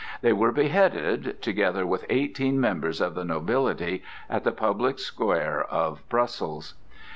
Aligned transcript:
They 0.21 0.33
were 0.33 0.51
beheaded, 0.51 1.43
together 1.43 1.85
with 1.85 2.07
eighteen 2.09 2.59
members 2.59 3.01
of 3.01 3.13
the 3.13 3.23
nobility, 3.23 4.01
at 4.31 4.43
the 4.43 4.51
public 4.51 4.97
square 4.97 5.61
of 5.65 6.01
Brussels. 6.09 6.73